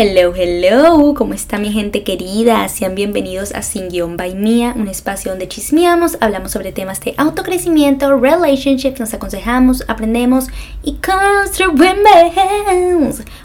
Hello, 0.00 0.32
hello, 0.32 1.12
¿cómo 1.16 1.34
está 1.34 1.58
mi 1.58 1.72
gente 1.72 2.04
querida? 2.04 2.68
Sean 2.68 2.94
bienvenidos 2.94 3.52
a 3.52 3.62
Sin 3.62 3.88
Guión 3.88 4.16
by 4.16 4.36
Mía, 4.36 4.72
un 4.76 4.86
espacio 4.86 5.32
donde 5.32 5.48
chismeamos, 5.48 6.18
hablamos 6.20 6.52
sobre 6.52 6.70
temas 6.70 7.00
de 7.00 7.14
autocrecimiento, 7.16 8.16
relationships, 8.16 9.00
nos 9.00 9.12
aconsejamos, 9.12 9.82
aprendemos 9.88 10.46
y 10.84 10.98
construimos 11.04 11.88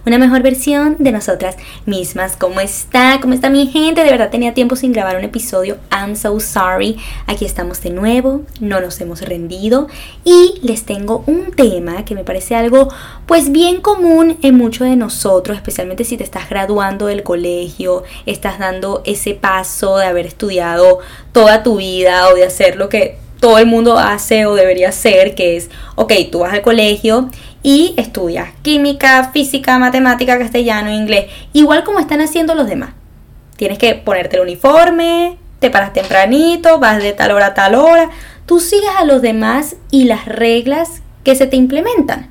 una 0.05 0.19
mejor 0.19 0.43
versión 0.43 0.97
de 0.99 1.11
nosotras 1.11 1.57
mismas. 1.87 2.37
¿Cómo 2.37 2.59
está? 2.59 3.17
¿Cómo 3.19 3.33
está 3.33 3.49
mi 3.49 3.65
gente? 3.65 4.03
De 4.03 4.11
verdad 4.11 4.29
tenía 4.29 4.53
tiempo 4.53 4.75
sin 4.75 4.93
grabar 4.93 5.17
un 5.17 5.23
episodio. 5.23 5.77
I'm 5.91 6.15
so 6.15 6.39
sorry. 6.39 6.97
Aquí 7.25 7.45
estamos 7.45 7.81
de 7.81 7.89
nuevo, 7.89 8.43
no 8.59 8.79
nos 8.79 9.01
hemos 9.01 9.21
rendido 9.21 9.87
y 10.23 10.59
les 10.61 10.83
tengo 10.83 11.23
un 11.25 11.51
tema 11.51 12.05
que 12.05 12.13
me 12.13 12.23
parece 12.23 12.53
algo 12.55 12.89
pues 13.25 13.51
bien 13.51 13.81
común 13.81 14.37
en 14.43 14.53
muchos 14.53 14.87
de 14.87 14.95
nosotros, 14.95 15.57
especialmente 15.57 16.03
si 16.03 16.15
te 16.15 16.23
estás 16.23 16.42
graduando 16.49 17.07
del 17.07 17.23
colegio, 17.23 18.03
estás 18.25 18.59
dando 18.59 19.01
ese 19.05 19.33
paso 19.33 19.97
de 19.97 20.05
haber 20.05 20.25
estudiado 20.25 20.99
toda 21.31 21.63
tu 21.63 21.77
vida 21.77 22.27
o 22.29 22.35
de 22.35 22.45
hacer 22.45 22.75
lo 22.75 22.89
que 22.89 23.17
todo 23.43 23.57
el 23.57 23.65
mundo 23.65 23.97
hace 23.99 24.45
o 24.45 24.55
debería 24.55 24.87
hacer, 24.87 25.35
que 25.35 25.57
es, 25.57 25.69
ok, 25.95 26.13
tú 26.31 26.39
vas 26.39 26.53
al 26.53 26.61
colegio 26.61 27.29
y 27.61 27.93
estudias 27.97 28.51
química, 28.61 29.31
física, 29.33 29.77
matemática, 29.79 30.39
castellano, 30.39 30.91
inglés, 30.91 31.25
igual 31.51 31.83
como 31.83 31.99
están 31.99 32.21
haciendo 32.21 32.55
los 32.55 32.67
demás. 32.67 32.91
Tienes 33.57 33.77
que 33.77 33.95
ponerte 33.95 34.37
el 34.37 34.43
uniforme, 34.43 35.37
te 35.59 35.69
paras 35.69 35.91
tempranito, 35.91 36.79
vas 36.79 37.03
de 37.03 37.11
tal 37.11 37.31
hora 37.31 37.47
a 37.47 37.53
tal 37.53 37.75
hora, 37.75 38.09
tú 38.45 38.61
sigues 38.61 38.91
a 38.97 39.03
los 39.03 39.21
demás 39.21 39.75
y 39.91 40.05
las 40.05 40.25
reglas 40.25 41.01
que 41.25 41.35
se 41.35 41.45
te 41.45 41.57
implementan. 41.57 42.29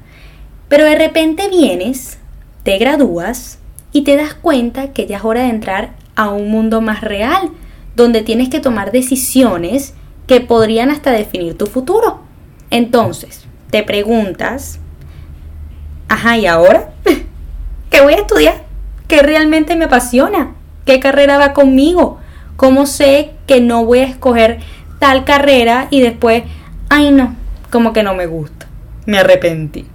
Pero 0.69 0.85
de 0.85 0.95
repente 0.95 1.49
vienes, 1.49 2.19
te 2.63 2.79
gradúas 2.79 3.59
y 3.93 4.03
te 4.03 4.17
das 4.17 4.35
cuenta 4.35 4.93
que 4.93 5.07
ya 5.07 5.19
es 5.19 5.25
hora 5.25 5.43
de 5.43 5.51
entrar 5.51 5.91
a 6.17 6.31
un 6.31 6.51
mundo 6.51 6.81
más 6.81 7.03
real, 7.03 7.51
donde 7.95 8.23
tienes 8.23 8.49
que 8.49 8.61
tomar 8.61 8.91
decisiones 8.91 9.95
que 10.27 10.41
podrían 10.41 10.91
hasta 10.91 11.11
definir 11.11 11.57
tu 11.59 11.67
futuro. 11.67 12.21
Entonces, 12.71 13.45
te 13.71 13.83
preguntas, 13.83 14.79
ajá, 16.09 16.39
¿y 16.39 16.47
ahora? 16.47 16.93
¿Qué 17.91 18.01
voy 18.01 18.15
a 18.15 18.19
estudiar? 18.19 18.63
¿Qué 19.09 19.23
realmente 19.23 19.77
me 19.77 19.85
apasiona? 19.85 20.55
¿Qué 20.87 20.99
carrera 21.01 21.39
va 21.39 21.53
conmigo? 21.53 22.19
¿Cómo 22.57 22.87
sé 22.87 23.33
que 23.47 23.61
no 23.61 23.85
voy 23.85 24.01
a 24.01 24.07
escoger 24.07 24.61
tal 24.99 25.25
carrera 25.25 25.89
y 25.91 26.01
después, 26.01 26.45
ay 26.89 27.11
no, 27.11 27.37
como 27.71 27.93
que 27.93 28.03
no 28.03 28.15
me 28.15 28.27
gusta? 28.27 28.67
Me 29.05 29.19
arrepentí. 29.19 29.92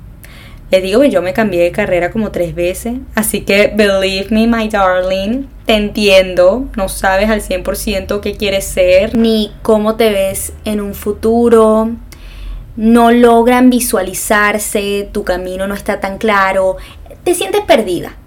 Les 0.70 0.84
digo 0.84 1.00
que 1.00 1.10
yo 1.10 1.22
me 1.22 1.32
cambié 1.32 1.64
de 1.64 1.72
carrera 1.72 2.12
como 2.12 2.32
tres 2.32 2.54
veces, 2.54 2.96
así 3.16 3.42
que 3.42 3.72
believe 3.74 4.28
me, 4.32 4.48
my 4.48 4.68
darling, 4.68 5.46
te 5.66 5.76
entiendo, 5.76 6.66
no 6.76 6.90
sabes 6.90 7.30
al 7.30 7.42
100% 7.42 8.20
qué 8.20 8.34
quieres 8.36 8.66
ser, 8.66 9.16
ni 9.16 9.54
cómo 9.62 9.96
te 9.96 10.10
ves 10.10 10.52
en 10.66 10.82
un 10.82 10.94
futuro, 10.94 11.92
no 12.76 13.12
logran 13.12 13.70
visualizarse, 13.70 15.08
tu 15.14 15.24
camino 15.24 15.68
no 15.68 15.74
está 15.74 16.02
tan 16.02 16.18
claro, 16.18 16.76
te 17.24 17.34
sientes 17.34 17.62
perdida. 17.62 18.18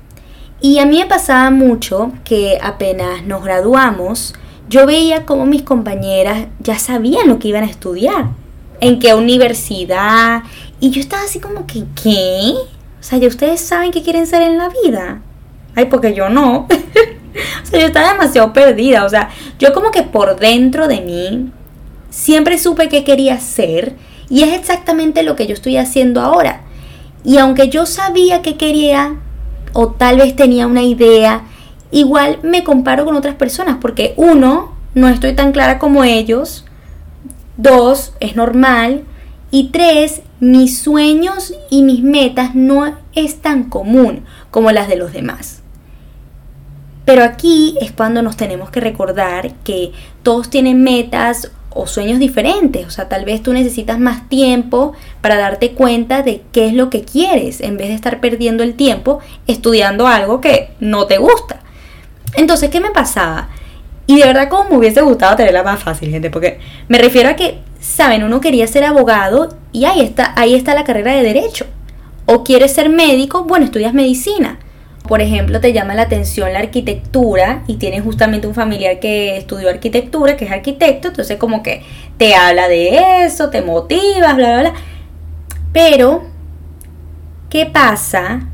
Y 0.63 0.79
a 0.79 0.87
mí 0.87 0.99
me 0.99 1.07
pasaba 1.07 1.51
mucho 1.51 2.13
que 2.25 2.59
apenas 2.63 3.23
nos 3.23 3.45
graduamos, 3.45 4.35
yo 4.71 4.87
veía 4.87 5.27
como 5.27 5.45
mis 5.45 5.63
compañeras 5.63 6.47
ya 6.59 6.79
sabían 6.79 7.29
lo 7.29 7.39
que 7.39 7.49
iban 7.49 7.65
a 7.65 7.71
estudiar, 7.71 8.29
en 8.81 8.99
qué 8.99 9.15
universidad 9.15 10.43
y 10.81 10.91
yo 10.91 11.01
estaba 11.01 11.25
así 11.25 11.41
como 11.41 11.67
que, 11.67 11.85
¿qué? 12.03 12.55
O 12.55 13.03
sea, 13.03 13.19
¿ya 13.19 13.29
ustedes 13.29 13.61
saben 13.61 13.91
qué 13.93 14.03
quieren 14.03 14.27
ser 14.27 14.43
en 14.43 14.59
la 14.59 14.71
vida? 14.83 15.21
Ay, 15.75 15.87
porque 15.87 16.15
yo 16.15 16.29
no. 16.29 16.67
o 17.63 17.67
sea, 17.67 17.81
yo 17.81 17.87
estaba 17.87 18.13
demasiado 18.13 18.53
perdida. 18.53 19.05
O 19.05 19.09
sea, 19.09 19.31
yo 19.59 19.73
como 19.73 19.91
que 19.91 20.03
por 20.03 20.39
dentro 20.39 20.89
de 20.89 21.01
mí 21.01 21.53
siempre 22.11 22.59
supe 22.59 22.89
qué 22.89 23.05
quería 23.05 23.39
ser 23.39 23.97
y 24.29 24.43
es 24.43 24.53
exactamente 24.59 25.23
lo 25.23 25.37
que 25.37 25.47
yo 25.47 25.55
estoy 25.55 25.77
haciendo 25.77 26.21
ahora. 26.21 26.63
Y 27.25 27.39
aunque 27.39 27.69
yo 27.69 27.85
sabía 27.85 28.43
qué 28.43 28.57
quería 28.57 29.17
o 29.73 29.89
tal 29.89 30.19
vez 30.19 30.35
tenía 30.37 30.67
una 30.67 30.83
idea, 30.83 31.43
igual 31.91 32.39
me 32.43 32.65
comparo 32.65 33.05
con 33.05 33.17
otras 33.17 33.35
personas 33.35 33.77
porque 33.81 34.15
uno, 34.17 34.75
no 34.95 35.09
estoy 35.09 35.35
tan 35.35 35.53
clara 35.53 35.79
como 35.79 36.05
ellos. 36.05 36.65
Dos, 37.61 38.15
es 38.21 38.37
normal. 38.37 39.05
Y 39.51 39.69
tres, 39.69 40.23
mis 40.39 40.79
sueños 40.79 41.53
y 41.69 41.83
mis 41.83 42.03
metas 42.03 42.55
no 42.55 42.97
es 43.15 43.43
tan 43.43 43.65
común 43.65 44.25
como 44.51 44.73
las 44.73 44.89
de 44.89 44.97
los 44.97 45.13
demás. 45.13 45.61
Pero 47.05 47.23
aquí 47.23 47.77
es 47.83 47.93
cuando 47.93 48.23
nos 48.23 48.39
tenemos 48.39 48.71
que 48.71 48.81
recordar 48.81 49.53
que 49.63 49.93
todos 50.23 50.49
tienen 50.49 50.83
metas 50.83 51.51
o 51.69 51.87
sueños 51.87 52.19
diferentes. 52.19 52.87
O 52.87 52.91
sea, 52.91 53.11
tal 53.11 53.27
vez 53.27 53.43
tú 53.43 53.53
necesitas 53.53 53.99
más 53.99 54.27
tiempo 54.31 54.95
para 55.21 55.37
darte 55.37 55.73
cuenta 55.73 56.23
de 56.23 56.43
qué 56.53 56.67
es 56.67 56.73
lo 56.73 56.89
que 56.89 57.03
quieres 57.03 57.61
en 57.61 57.77
vez 57.77 57.89
de 57.89 57.95
estar 57.95 58.21
perdiendo 58.21 58.63
el 58.63 58.75
tiempo 58.75 59.19
estudiando 59.47 60.07
algo 60.07 60.41
que 60.41 60.71
no 60.81 61.07
te 61.07 61.19
gusta. 61.19 61.61
Entonces, 62.37 62.71
¿qué 62.71 62.81
me 62.81 62.91
pasaba? 62.91 63.51
Y 64.11 64.17
de 64.17 64.27
verdad 64.27 64.49
como 64.49 64.71
me 64.71 64.79
hubiese 64.79 65.03
gustado 65.03 65.37
tenerla 65.37 65.63
más 65.63 65.81
fácil, 65.81 66.11
gente, 66.11 66.31
porque 66.31 66.59
me 66.89 66.99
refiero 66.99 67.29
a 67.29 67.37
que, 67.37 67.59
saben, 67.79 68.25
uno 68.25 68.41
quería 68.41 68.67
ser 68.67 68.83
abogado 68.83 69.57
y 69.71 69.85
ahí 69.85 70.01
está, 70.01 70.33
ahí 70.37 70.57
está 70.57 70.75
la 70.75 70.83
carrera 70.83 71.13
de 71.13 71.23
derecho. 71.23 71.67
O 72.27 72.43
quieres 72.43 72.73
ser 72.73 72.89
médico, 72.89 73.45
bueno, 73.45 73.67
estudias 73.67 73.95
medicina. 73.95 74.59
Por 75.07 75.21
ejemplo, 75.21 75.61
te 75.61 75.73
llama 75.73 75.95
la 75.95 76.03
atención 76.03 76.53
la 76.53 76.59
arquitectura 76.59 77.63
y 77.69 77.77
tienes 77.77 78.03
justamente 78.03 78.49
un 78.49 78.55
familiar 78.55 78.99
que 78.99 79.37
estudió 79.37 79.71
arquitectura, 79.71 80.37
que 80.37 80.47
es 80.47 80.51
arquitecto, 80.51 81.07
entonces 81.07 81.37
como 81.37 81.63
que 81.63 81.85
te 82.19 82.35
habla 82.35 82.67
de 82.67 83.23
eso, 83.27 83.49
te 83.49 83.63
motivas, 83.63 84.35
bla, 84.35 84.49
bla, 84.49 84.61
bla. 84.61 84.73
Pero, 85.73 86.25
¿qué 87.49 87.65
pasa 87.65 88.49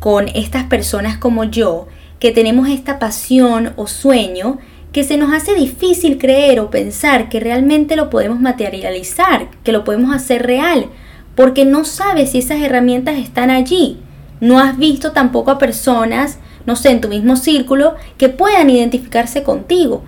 con 0.00 0.28
estas 0.28 0.64
personas 0.64 1.18
como 1.18 1.44
yo 1.44 1.88
que 2.20 2.32
tenemos 2.32 2.70
esta 2.70 2.98
pasión 2.98 3.74
o 3.76 3.86
sueño 3.86 4.58
que 4.92 5.04
se 5.04 5.16
nos 5.16 5.32
hace 5.32 5.54
difícil 5.54 6.18
creer 6.18 6.60
o 6.60 6.70
pensar 6.70 7.28
que 7.28 7.40
realmente 7.40 7.96
lo 7.96 8.10
podemos 8.10 8.40
materializar, 8.40 9.48
que 9.62 9.72
lo 9.72 9.84
podemos 9.84 10.14
hacer 10.14 10.46
real, 10.46 10.86
porque 11.34 11.64
no 11.64 11.84
sabes 11.84 12.32
si 12.32 12.38
esas 12.38 12.62
herramientas 12.62 13.18
están 13.18 13.50
allí. 13.50 13.98
No 14.40 14.58
has 14.58 14.78
visto 14.78 15.12
tampoco 15.12 15.50
a 15.50 15.58
personas, 15.58 16.38
no 16.64 16.76
sé, 16.76 16.90
en 16.90 17.00
tu 17.00 17.08
mismo 17.08 17.36
círculo, 17.36 17.96
que 18.16 18.28
puedan 18.28 18.70
identificarse 18.70 19.42
contigo. 19.42 20.02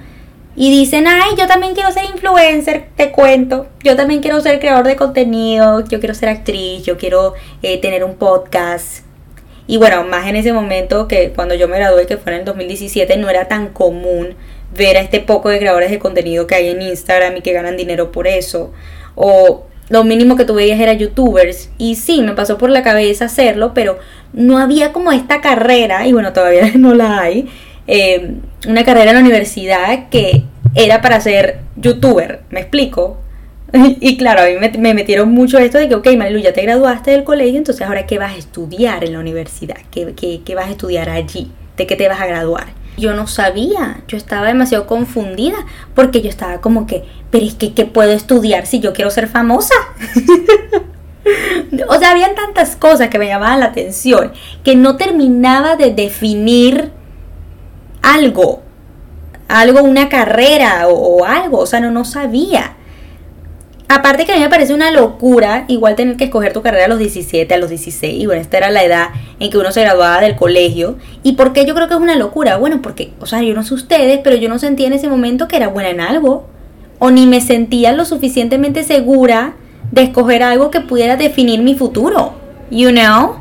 Y 0.56 0.70
dicen, 0.70 1.06
ay, 1.06 1.30
yo 1.38 1.46
también 1.46 1.74
quiero 1.74 1.92
ser 1.92 2.04
influencer, 2.04 2.88
te 2.96 3.12
cuento. 3.12 3.66
Yo 3.84 3.96
también 3.96 4.20
quiero 4.20 4.40
ser 4.40 4.58
creador 4.58 4.86
de 4.86 4.96
contenido, 4.96 5.80
yo 5.86 6.00
quiero 6.00 6.14
ser 6.14 6.28
actriz, 6.28 6.84
yo 6.84 6.98
quiero 6.98 7.34
eh, 7.62 7.78
tener 7.80 8.02
un 8.04 8.16
podcast. 8.16 9.04
Y 9.66 9.76
bueno, 9.76 10.02
más 10.04 10.26
en 10.26 10.34
ese 10.34 10.52
momento 10.52 11.06
que 11.06 11.32
cuando 11.34 11.54
yo 11.54 11.68
me 11.68 11.76
gradué, 11.76 12.06
que 12.06 12.16
fue 12.16 12.32
en 12.32 12.40
el 12.40 12.44
2017, 12.44 13.16
no 13.18 13.30
era 13.30 13.46
tan 13.46 13.68
común 13.68 14.34
ver 14.76 14.96
a 14.96 15.00
este 15.00 15.20
poco 15.20 15.48
de 15.48 15.58
creadores 15.58 15.90
de 15.90 15.98
contenido 15.98 16.46
que 16.46 16.54
hay 16.54 16.68
en 16.68 16.82
Instagram 16.82 17.36
y 17.36 17.40
que 17.42 17.52
ganan 17.52 17.76
dinero 17.76 18.12
por 18.12 18.26
eso. 18.26 18.72
O 19.14 19.66
lo 19.90 20.04
mínimo 20.04 20.36
que 20.36 20.44
tú 20.44 20.54
veías 20.54 20.80
era 20.80 20.94
youtubers. 20.94 21.70
Y 21.76 21.96
sí, 21.96 22.22
me 22.22 22.32
pasó 22.32 22.56
por 22.56 22.70
la 22.70 22.82
cabeza 22.82 23.26
hacerlo, 23.26 23.74
pero 23.74 23.98
no 24.32 24.58
había 24.58 24.92
como 24.92 25.12
esta 25.12 25.40
carrera, 25.40 26.06
y 26.06 26.12
bueno, 26.12 26.32
todavía 26.32 26.70
no 26.76 26.94
la 26.94 27.20
hay, 27.20 27.48
eh, 27.86 28.36
una 28.68 28.84
carrera 28.84 29.10
en 29.10 29.16
la 29.16 29.22
universidad 29.22 30.08
que 30.08 30.44
era 30.74 31.02
para 31.02 31.20
ser 31.20 31.58
youtuber, 31.76 32.42
¿me 32.50 32.60
explico? 32.60 33.18
y 33.72 34.16
claro, 34.16 34.42
a 34.42 34.46
mí 34.46 34.78
me, 34.78 34.94
metieron 34.94 35.30
mucho 35.30 35.58
esto 35.58 35.78
de 35.78 35.88
que, 35.88 35.96
ok, 35.96 36.06
Marilu, 36.16 36.38
ya 36.38 36.52
te 36.52 36.62
graduaste 36.62 37.10
del 37.10 37.24
colegio, 37.24 37.58
entonces 37.58 37.84
ahora 37.84 38.06
qué 38.06 38.18
vas 38.18 38.34
a 38.34 38.38
estudiar 38.38 39.02
en 39.04 39.12
la 39.14 39.18
universidad, 39.18 39.76
¿Qué, 39.90 40.14
qué, 40.14 40.42
qué 40.44 40.54
vas 40.54 40.68
a 40.68 40.70
estudiar 40.70 41.10
allí, 41.10 41.50
de 41.76 41.86
qué 41.86 41.96
te 41.96 42.08
vas 42.08 42.20
a 42.20 42.26
graduar 42.26 42.79
yo 43.00 43.14
no 43.14 43.26
sabía, 43.26 44.02
yo 44.06 44.16
estaba 44.16 44.46
demasiado 44.46 44.86
confundida 44.86 45.56
porque 45.94 46.22
yo 46.22 46.28
estaba 46.28 46.60
como 46.60 46.86
que, 46.86 47.04
pero 47.30 47.44
es 47.44 47.54
que, 47.54 47.72
¿qué 47.74 47.86
puedo 47.86 48.12
estudiar 48.12 48.66
si 48.66 48.78
yo 48.78 48.92
quiero 48.92 49.10
ser 49.10 49.26
famosa? 49.26 49.74
o 51.88 51.98
sea, 51.98 52.10
habían 52.12 52.34
tantas 52.34 52.76
cosas 52.76 53.08
que 53.08 53.18
me 53.18 53.26
llamaban 53.26 53.60
la 53.60 53.66
atención 53.66 54.32
que 54.64 54.76
no 54.76 54.96
terminaba 54.96 55.76
de 55.76 55.92
definir 55.92 56.92
algo, 58.02 58.62
algo, 59.48 59.82
una 59.82 60.08
carrera 60.08 60.86
o, 60.88 61.24
algo, 61.24 61.58
o 61.58 61.66
sea, 61.66 61.80
no, 61.80 61.90
no 61.90 62.04
sabía. 62.04 62.76
Aparte 63.92 64.24
que 64.24 64.30
a 64.30 64.36
mí 64.36 64.40
me 64.40 64.48
parece 64.48 64.72
una 64.72 64.92
locura 64.92 65.64
igual 65.66 65.96
tener 65.96 66.16
que 66.16 66.22
escoger 66.22 66.52
tu 66.52 66.62
carrera 66.62 66.84
a 66.84 66.88
los 66.88 67.00
17, 67.00 67.52
a 67.52 67.58
los 67.58 67.70
16. 67.70 68.22
Y 68.22 68.24
bueno, 68.24 68.40
esta 68.40 68.58
era 68.58 68.70
la 68.70 68.84
edad 68.84 69.08
en 69.40 69.50
que 69.50 69.58
uno 69.58 69.72
se 69.72 69.80
graduaba 69.80 70.20
del 70.20 70.36
colegio. 70.36 70.96
¿Y 71.24 71.32
por 71.32 71.52
qué 71.52 71.66
yo 71.66 71.74
creo 71.74 71.88
que 71.88 71.94
es 71.94 72.00
una 72.00 72.14
locura? 72.14 72.56
Bueno, 72.56 72.82
porque, 72.82 73.10
o 73.18 73.26
sea, 73.26 73.42
yo 73.42 73.52
no 73.52 73.64
sé 73.64 73.74
ustedes, 73.74 74.20
pero 74.22 74.36
yo 74.36 74.48
no 74.48 74.60
sentía 74.60 74.86
en 74.86 74.92
ese 74.92 75.08
momento 75.08 75.48
que 75.48 75.56
era 75.56 75.66
buena 75.66 75.90
en 75.90 76.00
algo. 76.00 76.46
O 77.00 77.10
ni 77.10 77.26
me 77.26 77.40
sentía 77.40 77.90
lo 77.90 78.04
suficientemente 78.04 78.84
segura 78.84 79.54
de 79.90 80.02
escoger 80.02 80.44
algo 80.44 80.70
que 80.70 80.82
pudiera 80.82 81.16
definir 81.16 81.60
mi 81.60 81.74
futuro. 81.74 82.34
You 82.70 82.90
know? 82.90 83.38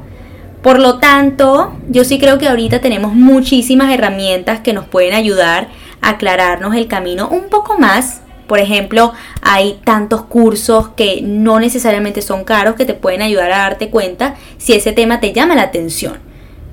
Por 0.63 0.79
lo 0.79 0.97
tanto, 0.97 1.73
yo 1.89 2.03
sí 2.03 2.17
creo 2.17 2.39
que 2.39 2.47
ahorita 2.47 2.81
tenemos 2.81 3.13
muchísimas 3.13 3.93
herramientas 3.93 4.61
que 4.61 4.73
nos 4.73 4.87
pueden 4.87 5.13
ayudar 5.13 5.67
a 6.01 6.09
aclararnos 6.09 6.73
el 6.73 6.87
camino 6.87 7.29
un 7.29 7.49
poco 7.49 7.77
más. 7.77 8.23
Por 8.49 8.57
ejemplo, 8.57 9.13
hay 9.43 9.79
tantos 9.83 10.23
cursos 10.23 10.89
que 10.95 11.21
no 11.21 11.59
necesariamente 11.59 12.23
son 12.23 12.43
caros 12.43 12.73
que 12.73 12.83
te 12.83 12.95
pueden 12.95 13.21
ayudar 13.21 13.51
a 13.51 13.59
darte 13.59 13.91
cuenta 13.91 14.37
si 14.57 14.73
ese 14.73 14.91
tema 14.91 15.19
te 15.19 15.33
llama 15.33 15.53
la 15.53 15.61
atención. 15.61 16.17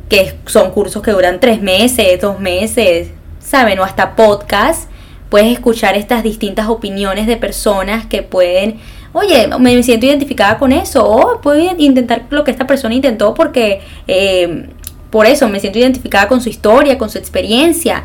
Que 0.08 0.32
son 0.46 0.70
cursos 0.70 1.02
que 1.02 1.10
duran 1.10 1.38
tres 1.38 1.60
meses, 1.60 2.18
dos 2.18 2.40
meses, 2.40 3.08
¿saben? 3.40 3.78
O 3.78 3.84
hasta 3.84 4.16
podcast 4.16 4.88
puedes 5.28 5.52
escuchar 5.52 5.96
estas 5.96 6.22
distintas 6.22 6.68
opiniones 6.68 7.26
de 7.26 7.36
personas 7.36 8.06
que 8.06 8.22
pueden, 8.22 8.80
oye, 9.12 9.46
me 9.58 9.82
siento 9.82 10.06
identificada 10.06 10.56
con 10.56 10.72
eso, 10.72 11.06
o 11.06 11.42
puedo 11.42 11.60
intentar 11.76 12.24
lo 12.30 12.42
que 12.42 12.52
esta 12.52 12.66
persona 12.66 12.94
intentó 12.94 13.34
porque 13.34 13.82
eh, 14.08 14.70
por 15.10 15.26
eso 15.26 15.46
me 15.50 15.60
siento 15.60 15.78
identificada 15.78 16.26
con 16.26 16.40
su 16.40 16.48
historia, 16.48 16.96
con 16.96 17.10
su 17.10 17.18
experiencia. 17.18 18.04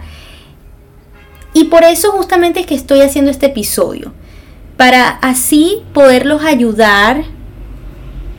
Y 1.53 1.65
por 1.65 1.83
eso 1.83 2.12
justamente 2.12 2.62
es 2.62 2.65
que 2.65 2.75
estoy 2.75 3.01
haciendo 3.01 3.31
este 3.31 3.48
episodio, 3.48 4.13
para 4.77 5.09
así 5.09 5.83
poderlos 5.94 6.44
ayudar 6.44 7.24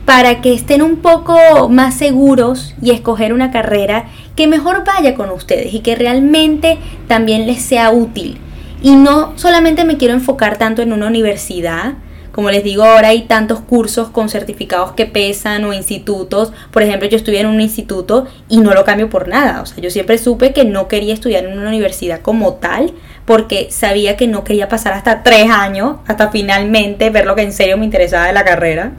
para 0.05 0.41
que 0.41 0.53
estén 0.53 0.81
un 0.81 0.97
poco 0.97 1.69
más 1.69 1.95
seguros 1.95 2.75
y 2.81 2.91
escoger 2.91 3.33
una 3.33 3.51
carrera 3.51 4.07
que 4.35 4.47
mejor 4.47 4.83
vaya 4.85 5.15
con 5.15 5.29
ustedes 5.29 5.73
y 5.73 5.79
que 5.79 5.95
realmente 5.95 6.77
también 7.07 7.47
les 7.47 7.61
sea 7.61 7.91
útil. 7.91 8.37
Y 8.81 8.95
no 8.95 9.37
solamente 9.37 9.85
me 9.85 9.97
quiero 9.97 10.13
enfocar 10.13 10.57
tanto 10.57 10.81
en 10.81 10.91
una 10.91 11.07
universidad, 11.07 11.93
como 12.33 12.49
les 12.49 12.63
digo, 12.63 12.83
ahora 12.83 13.09
hay 13.09 13.21
tantos 13.21 13.59
cursos 13.59 14.09
con 14.09 14.27
certificados 14.27 14.93
que 14.93 15.05
pesan 15.05 15.63
o 15.65 15.71
institutos. 15.71 16.51
Por 16.71 16.81
ejemplo, 16.81 17.07
yo 17.07 17.15
estudié 17.15 17.41
en 17.41 17.45
un 17.45 17.61
instituto 17.61 18.25
y 18.49 18.57
no 18.57 18.73
lo 18.73 18.83
cambio 18.83 19.07
por 19.07 19.27
nada. 19.27 19.61
O 19.61 19.67
sea, 19.67 19.77
yo 19.77 19.91
siempre 19.91 20.17
supe 20.17 20.51
que 20.51 20.65
no 20.65 20.87
quería 20.87 21.13
estudiar 21.13 21.45
en 21.45 21.55
una 21.55 21.69
universidad 21.69 22.21
como 22.21 22.55
tal 22.55 22.91
porque 23.25 23.67
sabía 23.69 24.17
que 24.17 24.25
no 24.25 24.43
quería 24.43 24.67
pasar 24.67 24.93
hasta 24.93 25.21
tres 25.21 25.51
años 25.51 25.97
hasta 26.07 26.31
finalmente 26.31 27.11
ver 27.11 27.27
lo 27.27 27.35
que 27.35 27.43
en 27.43 27.53
serio 27.53 27.77
me 27.77 27.85
interesaba 27.85 28.25
de 28.25 28.33
la 28.33 28.43
carrera. 28.43 28.93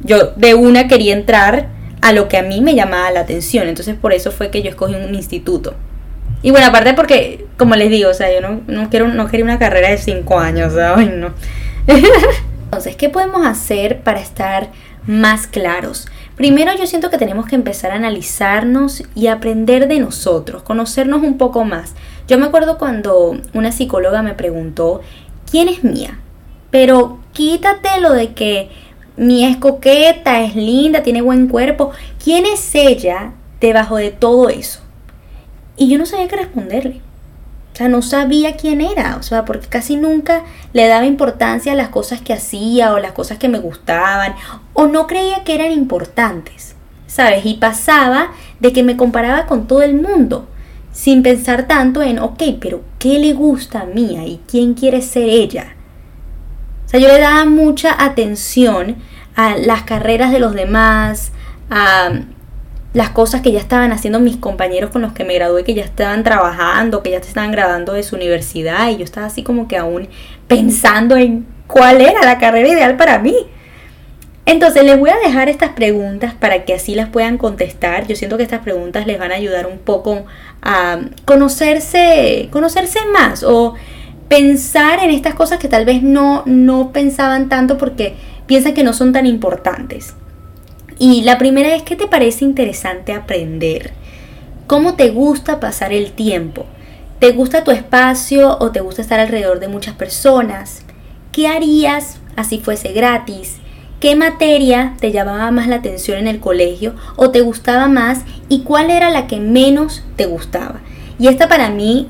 Yo 0.00 0.32
de 0.36 0.52
una 0.52 0.88
quería 0.88 1.14
entrar 1.14 1.68
a 2.02 2.12
lo 2.12 2.28
que 2.28 2.36
a 2.36 2.42
mí 2.42 2.60
me 2.60 2.74
llamaba 2.74 3.10
la 3.10 3.20
atención. 3.20 3.68
Entonces 3.68 3.96
por 3.96 4.12
eso 4.12 4.30
fue 4.32 4.50
que 4.50 4.60
yo 4.60 4.68
escogí 4.68 4.94
un 4.94 5.14
instituto. 5.14 5.72
Y 6.42 6.50
bueno, 6.50 6.66
aparte 6.66 6.92
porque, 6.92 7.46
como 7.56 7.74
les 7.74 7.90
digo, 7.90 8.10
o 8.10 8.14
sea, 8.14 8.28
yo 8.30 8.46
no, 8.46 8.90
quiero, 8.90 9.08
no 9.08 9.26
quería 9.28 9.44
una 9.44 9.58
carrera 9.58 9.88
de 9.88 9.96
cinco 9.96 10.38
años, 10.38 10.74
¿sabes? 10.74 11.10
No. 11.10 11.32
Entonces, 11.86 12.96
¿qué 12.96 13.08
podemos 13.08 13.46
hacer 13.46 14.00
para 14.00 14.20
estar 14.20 14.70
más 15.06 15.46
claros? 15.46 16.08
Primero 16.36 16.72
yo 16.76 16.86
siento 16.86 17.10
que 17.10 17.18
tenemos 17.18 17.46
que 17.46 17.54
empezar 17.54 17.92
a 17.92 17.94
analizarnos 17.94 19.02
y 19.14 19.28
aprender 19.28 19.88
de 19.88 20.00
nosotros, 20.00 20.62
conocernos 20.62 21.22
un 21.22 21.38
poco 21.38 21.64
más. 21.64 21.94
Yo 22.28 22.38
me 22.38 22.46
acuerdo 22.46 22.76
cuando 22.76 23.40
una 23.54 23.72
psicóloga 23.72 24.20
me 24.22 24.34
preguntó, 24.34 25.00
¿quién 25.50 25.68
es 25.68 25.84
Mía? 25.84 26.18
Pero 26.70 27.20
quítate 27.32 28.00
lo 28.00 28.12
de 28.12 28.34
que 28.34 28.68
Mía 29.16 29.48
es 29.48 29.56
coqueta, 29.56 30.42
es 30.42 30.54
linda, 30.54 31.02
tiene 31.02 31.22
buen 31.22 31.48
cuerpo. 31.48 31.92
¿Quién 32.22 32.44
es 32.44 32.74
ella 32.74 33.32
debajo 33.60 33.96
de 33.96 34.10
todo 34.10 34.50
eso? 34.50 34.80
Y 35.76 35.88
yo 35.88 35.98
no 35.98 36.04
sabía 36.04 36.28
qué 36.28 36.36
responderle. 36.36 37.05
O 37.76 37.78
sea, 37.78 37.88
no 37.88 38.00
sabía 38.00 38.56
quién 38.56 38.80
era, 38.80 39.18
o 39.20 39.22
sea, 39.22 39.44
porque 39.44 39.66
casi 39.66 39.96
nunca 39.96 40.44
le 40.72 40.88
daba 40.88 41.04
importancia 41.04 41.72
a 41.72 41.74
las 41.74 41.90
cosas 41.90 42.22
que 42.22 42.32
hacía 42.32 42.94
o 42.94 42.98
las 42.98 43.12
cosas 43.12 43.36
que 43.36 43.50
me 43.50 43.58
gustaban, 43.58 44.34
o 44.72 44.86
no 44.86 45.06
creía 45.06 45.44
que 45.44 45.54
eran 45.54 45.72
importantes, 45.72 46.74
¿sabes? 47.06 47.44
Y 47.44 47.56
pasaba 47.56 48.28
de 48.60 48.72
que 48.72 48.82
me 48.82 48.96
comparaba 48.96 49.44
con 49.44 49.66
todo 49.66 49.82
el 49.82 49.94
mundo, 49.94 50.48
sin 50.90 51.22
pensar 51.22 51.68
tanto 51.68 52.00
en, 52.00 52.18
ok, 52.18 52.42
pero 52.58 52.80
¿qué 52.98 53.18
le 53.18 53.34
gusta 53.34 53.82
a 53.82 53.84
Mía 53.84 54.24
y 54.24 54.40
quién 54.50 54.72
quiere 54.72 55.02
ser 55.02 55.28
ella? 55.28 55.74
O 56.86 56.88
sea, 56.88 56.98
yo 56.98 57.08
le 57.08 57.20
daba 57.20 57.44
mucha 57.44 58.02
atención 58.02 58.96
a 59.34 59.54
las 59.58 59.82
carreras 59.82 60.32
de 60.32 60.38
los 60.38 60.54
demás, 60.54 61.30
a 61.68 62.08
las 62.96 63.10
cosas 63.10 63.42
que 63.42 63.52
ya 63.52 63.58
estaban 63.58 63.92
haciendo 63.92 64.20
mis 64.20 64.38
compañeros 64.38 64.88
con 64.88 65.02
los 65.02 65.12
que 65.12 65.22
me 65.22 65.34
gradué, 65.34 65.64
que 65.64 65.74
ya 65.74 65.84
estaban 65.84 66.24
trabajando, 66.24 67.02
que 67.02 67.10
ya 67.10 67.22
se 67.22 67.28
estaban 67.28 67.52
graduando 67.52 67.92
de 67.92 68.02
su 68.02 68.16
universidad 68.16 68.88
y 68.88 68.96
yo 68.96 69.04
estaba 69.04 69.26
así 69.26 69.42
como 69.42 69.68
que 69.68 69.76
aún 69.76 70.08
pensando 70.48 71.14
en 71.14 71.46
cuál 71.66 72.00
era 72.00 72.24
la 72.24 72.38
carrera 72.38 72.66
ideal 72.66 72.96
para 72.96 73.18
mí. 73.18 73.36
Entonces 74.46 74.82
les 74.82 74.98
voy 74.98 75.10
a 75.10 75.18
dejar 75.18 75.50
estas 75.50 75.72
preguntas 75.72 76.32
para 76.32 76.64
que 76.64 76.72
así 76.72 76.94
las 76.94 77.10
puedan 77.10 77.36
contestar. 77.36 78.06
Yo 78.06 78.16
siento 78.16 78.38
que 78.38 78.44
estas 78.44 78.60
preguntas 78.60 79.06
les 79.06 79.18
van 79.18 79.30
a 79.30 79.34
ayudar 79.34 79.66
un 79.66 79.76
poco 79.76 80.24
a 80.62 80.98
conocerse, 81.26 82.48
conocerse 82.50 83.00
más 83.12 83.42
o 83.42 83.74
pensar 84.28 85.00
en 85.04 85.10
estas 85.10 85.34
cosas 85.34 85.58
que 85.58 85.68
tal 85.68 85.84
vez 85.84 86.02
no, 86.02 86.44
no 86.46 86.92
pensaban 86.92 87.50
tanto 87.50 87.76
porque 87.76 88.14
piensan 88.46 88.72
que 88.72 88.84
no 88.84 88.94
son 88.94 89.12
tan 89.12 89.26
importantes. 89.26 90.14
Y 90.98 91.22
la 91.22 91.36
primera 91.36 91.74
es, 91.74 91.82
¿qué 91.82 91.94
te 91.94 92.06
parece 92.06 92.44
interesante 92.44 93.12
aprender? 93.12 93.92
¿Cómo 94.66 94.94
te 94.94 95.10
gusta 95.10 95.60
pasar 95.60 95.92
el 95.92 96.12
tiempo? 96.12 96.64
¿Te 97.18 97.32
gusta 97.32 97.64
tu 97.64 97.70
espacio 97.70 98.56
o 98.60 98.72
te 98.72 98.80
gusta 98.80 99.02
estar 99.02 99.20
alrededor 99.20 99.60
de 99.60 99.68
muchas 99.68 99.94
personas? 99.94 100.82
¿Qué 101.32 101.48
harías 101.48 102.18
así 102.34 102.58
fuese 102.58 102.92
gratis? 102.92 103.58
¿Qué 104.00 104.16
materia 104.16 104.94
te 104.98 105.12
llamaba 105.12 105.50
más 105.50 105.68
la 105.68 105.76
atención 105.76 106.18
en 106.18 106.28
el 106.28 106.40
colegio 106.40 106.94
o 107.16 107.30
te 107.30 107.42
gustaba 107.42 107.88
más 107.88 108.20
y 108.48 108.60
cuál 108.60 108.90
era 108.90 109.10
la 109.10 109.26
que 109.26 109.38
menos 109.38 110.02
te 110.16 110.26
gustaba? 110.26 110.80
Y 111.18 111.28
esta 111.28 111.48
para 111.48 111.70
mí 111.70 112.08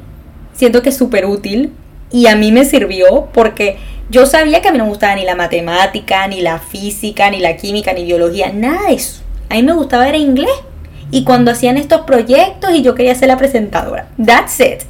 siento 0.54 0.82
que 0.82 0.90
es 0.90 0.96
súper 0.96 1.26
útil 1.26 1.72
y 2.10 2.26
a 2.26 2.36
mí 2.36 2.52
me 2.52 2.64
sirvió 2.64 3.28
porque 3.32 3.78
yo 4.08 4.26
sabía 4.26 4.62
que 4.62 4.68
a 4.68 4.72
mí 4.72 4.78
no 4.78 4.84
me 4.84 4.90
gustaba 4.90 5.16
ni 5.16 5.24
la 5.24 5.34
matemática, 5.34 6.26
ni 6.28 6.40
la 6.40 6.58
física, 6.58 7.30
ni 7.30 7.40
la 7.40 7.56
química, 7.56 7.92
ni 7.92 8.04
biología, 8.04 8.52
nada 8.52 8.88
de 8.88 8.94
eso. 8.94 9.22
A 9.50 9.54
mí 9.54 9.62
me 9.62 9.72
gustaba 9.72 10.08
era 10.08 10.18
inglés. 10.18 10.50
Y 11.10 11.24
cuando 11.24 11.52
hacían 11.52 11.76
estos 11.76 12.02
proyectos 12.02 12.74
y 12.74 12.82
yo 12.82 12.94
quería 12.94 13.14
ser 13.14 13.28
la 13.28 13.36
presentadora. 13.36 14.08
That's 14.24 14.58
it. 14.60 14.82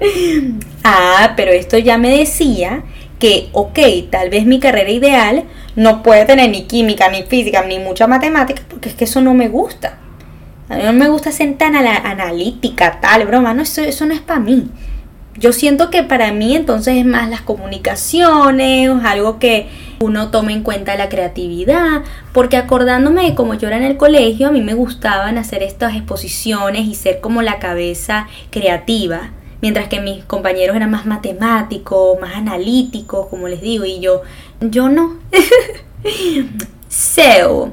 ah, 0.84 1.34
pero 1.36 1.50
esto 1.50 1.78
ya 1.78 1.98
me 1.98 2.16
decía 2.16 2.84
que, 3.18 3.48
ok, 3.52 3.78
tal 4.10 4.30
vez 4.30 4.46
mi 4.46 4.60
carrera 4.60 4.90
ideal 4.90 5.44
no 5.74 6.02
puede 6.02 6.24
tener 6.24 6.50
ni 6.50 6.64
química, 6.64 7.08
ni 7.08 7.24
física, 7.24 7.64
ni 7.64 7.80
mucha 7.80 8.06
matemática, 8.06 8.62
porque 8.68 8.88
es 8.88 8.94
que 8.94 9.04
eso 9.04 9.20
no 9.20 9.34
me 9.34 9.48
gusta. 9.48 9.98
A 10.68 10.76
mí 10.76 10.82
no 10.84 10.92
me 10.92 11.08
gusta 11.08 11.32
ser 11.32 11.56
tan 11.58 11.74
analítica, 11.74 13.00
tal, 13.00 13.26
broma, 13.26 13.54
no, 13.54 13.62
eso, 13.62 13.82
eso 13.82 14.06
no 14.06 14.14
es 14.14 14.20
para 14.20 14.40
mí 14.40 14.68
yo 15.38 15.52
siento 15.52 15.90
que 15.90 16.02
para 16.02 16.32
mí 16.32 16.56
entonces 16.56 16.96
es 16.96 17.06
más 17.06 17.30
las 17.30 17.40
comunicaciones, 17.42 18.90
algo 19.04 19.38
que 19.38 19.68
uno 20.00 20.30
tome 20.30 20.52
en 20.52 20.62
cuenta 20.62 20.96
la 20.96 21.08
creatividad, 21.08 22.02
porque 22.32 22.56
acordándome 22.56 23.24
de 23.24 23.34
como 23.34 23.54
yo 23.54 23.68
era 23.68 23.76
en 23.76 23.84
el 23.84 23.96
colegio, 23.96 24.48
a 24.48 24.52
mí 24.52 24.62
me 24.62 24.74
gustaban 24.74 25.38
hacer 25.38 25.62
estas 25.62 25.96
exposiciones 25.96 26.86
y 26.86 26.94
ser 26.94 27.20
como 27.20 27.42
la 27.42 27.58
cabeza 27.58 28.26
creativa, 28.50 29.30
mientras 29.60 29.88
que 29.88 30.00
mis 30.00 30.24
compañeros 30.24 30.76
eran 30.76 30.90
más 30.90 31.06
matemáticos, 31.06 32.18
más 32.20 32.34
analíticos, 32.34 33.26
como 33.26 33.48
les 33.48 33.60
digo, 33.60 33.84
y 33.84 34.00
yo, 34.00 34.22
yo 34.60 34.88
no. 34.88 35.18
so, 36.88 37.72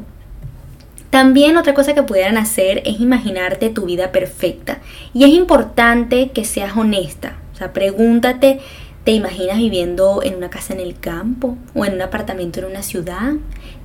también 1.10 1.58
otra 1.58 1.74
cosa 1.74 1.96
que 1.96 2.04
pudieran 2.04 2.38
hacer 2.38 2.82
es 2.86 3.00
imaginarte 3.00 3.70
tu 3.70 3.86
vida 3.86 4.12
perfecta. 4.12 4.80
Y 5.14 5.24
es 5.24 5.30
importante 5.30 6.32
que 6.32 6.44
seas 6.44 6.76
honesta. 6.76 7.38
O 7.56 7.58
sea, 7.58 7.72
pregúntate, 7.72 8.60
¿te 9.06 9.14
imaginas 9.14 9.58
viviendo 9.58 10.22
en 10.22 10.36
una 10.36 10.50
casa 10.50 10.74
en 10.74 10.82
el 10.82 11.00
campo 11.00 11.58
o 11.74 11.86
en 11.86 11.94
un 11.94 12.02
apartamento 12.02 12.60
en 12.60 12.66
una 12.66 12.84
ciudad? 12.84 13.32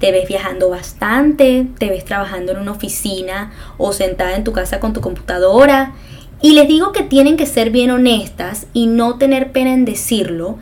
¿Te 0.01 0.11
ves 0.11 0.29
viajando 0.29 0.71
bastante? 0.71 1.69
¿Te 1.79 1.89
ves 1.89 2.05
trabajando 2.05 2.51
en 2.51 2.59
una 2.59 2.73
oficina 2.73 3.53
o 3.79 3.93
sentada 3.93 4.35
en 4.35 4.43
tu 4.43 4.51
casa 4.51 4.81
con 4.81 4.93
tu 4.93 5.01
computadora? 5.01 5.93
Y 6.43 6.55
les 6.55 6.67
digo 6.67 6.91
que 6.91 7.05
tienen 7.05 7.37
que 7.37 7.47
ser 7.47 7.71
bien 7.71 7.93
honestas 7.93 8.67
y 8.73 8.89
no 8.89 9.19
tener 9.19 9.53
pena 9.53 9.73
en 9.73 9.85
decirlo, 9.85 10.59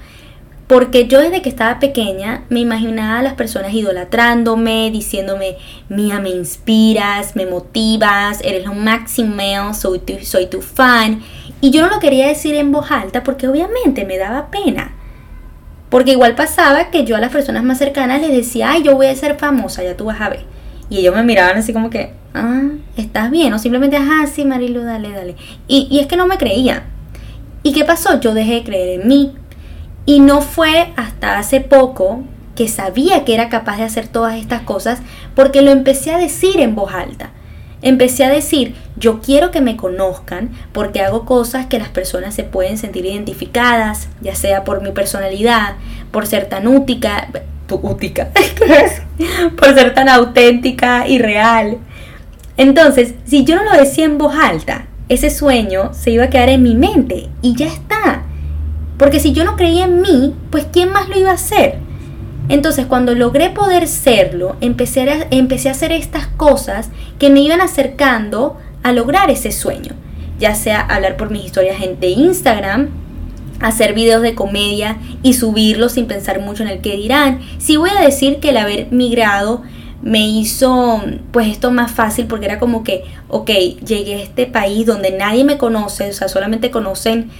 porque 0.66 1.06
yo 1.06 1.18
desde 1.22 1.40
que 1.40 1.48
estaba 1.48 1.78
pequeña 1.78 2.44
me 2.50 2.60
imaginaba 2.60 3.20
a 3.20 3.22
las 3.22 3.34
personas 3.34 3.72
idolatrándome, 3.72 4.90
diciéndome, 4.90 5.56
Mía, 5.88 6.20
me 6.20 6.28
inspiras, 6.28 7.36
me 7.36 7.46
motivas, 7.46 8.40
eres 8.44 8.66
lo 8.66 8.74
máximo, 8.74 9.72
soy 9.72 10.02
soy 10.22 10.44
tu 10.44 10.60
fan. 10.60 11.22
Y 11.60 11.70
yo 11.70 11.82
no 11.82 11.88
lo 11.88 11.98
quería 11.98 12.28
decir 12.28 12.54
en 12.54 12.70
voz 12.70 12.90
alta 12.90 13.22
porque 13.22 13.48
obviamente 13.48 14.04
me 14.04 14.18
daba 14.18 14.50
pena. 14.50 14.92
Porque 15.88 16.12
igual 16.12 16.34
pasaba 16.34 16.90
que 16.90 17.04
yo 17.04 17.16
a 17.16 17.20
las 17.20 17.32
personas 17.32 17.64
más 17.64 17.78
cercanas 17.78 18.20
les 18.20 18.30
decía, 18.30 18.70
ay, 18.70 18.82
yo 18.82 18.94
voy 18.94 19.06
a 19.06 19.14
ser 19.14 19.36
famosa, 19.36 19.82
ya 19.82 19.96
tú 19.96 20.04
vas 20.04 20.20
a 20.20 20.28
ver. 20.28 20.44
Y 20.90 20.98
ellos 20.98 21.14
me 21.14 21.22
miraban 21.22 21.56
así 21.56 21.72
como 21.72 21.90
que, 21.90 22.12
ah, 22.34 22.68
¿estás 22.96 23.30
bien? 23.30 23.52
O 23.52 23.58
simplemente, 23.58 23.96
ah, 23.96 24.26
sí, 24.32 24.44
Marilu, 24.44 24.82
dale, 24.82 25.10
dale. 25.10 25.36
Y, 25.66 25.88
y 25.90 26.00
es 26.00 26.06
que 26.06 26.16
no 26.16 26.26
me 26.26 26.38
creía. 26.38 26.84
¿Y 27.62 27.72
qué 27.72 27.84
pasó? 27.84 28.20
Yo 28.20 28.34
dejé 28.34 28.54
de 28.54 28.64
creer 28.64 29.00
en 29.00 29.08
mí. 29.08 29.34
Y 30.06 30.20
no 30.20 30.40
fue 30.40 30.92
hasta 30.96 31.38
hace 31.38 31.60
poco 31.60 32.22
que 32.54 32.68
sabía 32.68 33.24
que 33.24 33.34
era 33.34 33.48
capaz 33.48 33.76
de 33.76 33.84
hacer 33.84 34.08
todas 34.08 34.34
estas 34.34 34.62
cosas 34.62 35.00
porque 35.34 35.62
lo 35.62 35.70
empecé 35.70 36.12
a 36.12 36.18
decir 36.18 36.60
en 36.60 36.74
voz 36.74 36.92
alta. 36.92 37.30
Empecé 37.80 38.24
a 38.24 38.30
decir, 38.30 38.74
yo 38.96 39.20
quiero 39.20 39.50
que 39.50 39.60
me 39.60 39.76
conozcan 39.76 40.50
porque 40.72 41.00
hago 41.00 41.24
cosas 41.24 41.66
que 41.66 41.78
las 41.78 41.88
personas 41.88 42.34
se 42.34 42.42
pueden 42.42 42.76
sentir 42.76 43.06
identificadas, 43.06 44.08
ya 44.20 44.34
sea 44.34 44.64
por 44.64 44.82
mi 44.82 44.90
personalidad, 44.90 45.74
por 46.10 46.26
ser 46.26 46.46
tan 46.46 46.66
útica, 46.66 47.28
útica, 47.70 48.30
por 49.56 49.74
ser 49.74 49.94
tan 49.94 50.08
auténtica 50.08 51.06
y 51.06 51.18
real. 51.18 51.78
Entonces, 52.56 53.14
si 53.24 53.44
yo 53.44 53.54
no 53.54 53.64
lo 53.64 53.72
decía 53.72 54.04
en 54.04 54.18
voz 54.18 54.34
alta, 54.34 54.86
ese 55.08 55.30
sueño 55.30 55.94
se 55.94 56.10
iba 56.10 56.24
a 56.24 56.30
quedar 56.30 56.48
en 56.48 56.62
mi 56.62 56.74
mente 56.74 57.28
y 57.40 57.54
ya 57.54 57.66
está. 57.66 58.22
Porque 58.98 59.20
si 59.20 59.32
yo 59.32 59.44
no 59.44 59.56
creía 59.56 59.84
en 59.84 60.02
mí, 60.02 60.34
pues 60.50 60.66
¿quién 60.72 60.92
más 60.92 61.08
lo 61.08 61.16
iba 61.16 61.30
a 61.30 61.34
hacer? 61.34 61.78
Entonces 62.48 62.86
cuando 62.86 63.14
logré 63.14 63.50
poder 63.50 63.86
serlo, 63.88 64.56
empecé 64.60 65.08
a, 65.08 65.26
empecé 65.30 65.68
a 65.68 65.72
hacer 65.72 65.92
estas 65.92 66.26
cosas 66.26 66.90
que 67.18 67.30
me 67.30 67.40
iban 67.40 67.60
acercando 67.60 68.56
a 68.82 68.92
lograr 68.92 69.30
ese 69.30 69.52
sueño. 69.52 69.92
Ya 70.38 70.54
sea 70.54 70.80
hablar 70.80 71.16
por 71.16 71.30
mis 71.30 71.44
historias 71.44 71.76
de 72.00 72.08
Instagram, 72.08 72.88
hacer 73.60 73.92
videos 73.92 74.22
de 74.22 74.34
comedia 74.34 74.98
y 75.22 75.34
subirlos 75.34 75.92
sin 75.92 76.06
pensar 76.06 76.40
mucho 76.40 76.62
en 76.62 76.68
el 76.68 76.80
que 76.80 76.96
dirán. 76.96 77.40
Sí 77.58 77.76
voy 77.76 77.90
a 77.90 78.00
decir 78.00 78.38
que 78.38 78.50
el 78.50 78.56
haber 78.56 78.92
migrado 78.92 79.62
me 80.02 80.26
hizo 80.28 81.02
pues 81.32 81.48
esto 81.48 81.70
más 81.70 81.90
fácil 81.90 82.26
porque 82.26 82.46
era 82.46 82.58
como 82.58 82.84
que, 82.84 83.04
ok, 83.28 83.50
llegué 83.84 84.14
a 84.14 84.22
este 84.22 84.46
país 84.46 84.86
donde 84.86 85.10
nadie 85.10 85.44
me 85.44 85.58
conoce, 85.58 86.10
o 86.10 86.12
sea, 86.12 86.28
solamente 86.28 86.70
conocen 86.70 87.30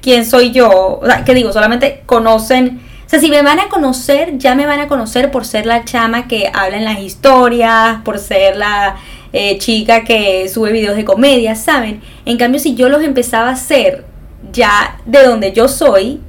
quién 0.00 0.24
soy 0.24 0.52
yo, 0.52 1.00
o 1.02 1.06
sea, 1.06 1.24
que 1.24 1.34
digo, 1.34 1.52
solamente 1.52 2.02
conocen, 2.06 2.80
o 3.08 3.10
sea, 3.10 3.20
si 3.20 3.30
me 3.30 3.40
van 3.40 3.58
a 3.58 3.68
conocer, 3.68 4.36
ya 4.36 4.54
me 4.54 4.66
van 4.66 4.80
a 4.80 4.86
conocer 4.86 5.30
por 5.30 5.46
ser 5.46 5.64
la 5.64 5.82
chama 5.82 6.28
que 6.28 6.50
habla 6.52 6.76
en 6.76 6.84
las 6.84 7.00
historias, 7.00 8.02
por 8.04 8.18
ser 8.18 8.58
la 8.58 8.96
eh, 9.32 9.56
chica 9.56 10.04
que 10.04 10.46
sube 10.50 10.72
videos 10.72 10.94
de 10.94 11.06
comedia, 11.06 11.54
¿saben? 11.54 12.02
En 12.26 12.36
cambio, 12.36 12.60
si 12.60 12.74
yo 12.74 12.90
los 12.90 13.02
empezaba 13.02 13.48
a 13.48 13.52
hacer 13.52 14.04
ya 14.52 14.98
de 15.06 15.22
donde 15.22 15.52
yo 15.52 15.68
soy, 15.68 16.20